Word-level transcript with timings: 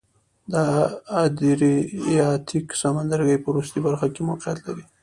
د 0.51 0.55
ادریاتیک 1.23 2.67
سمندرګي 2.81 3.37
په 3.41 3.47
وروستۍ 3.51 3.79
برخه 3.87 4.07
کې 4.13 4.21
موقعیت 4.29 4.59
لري. 4.67 4.83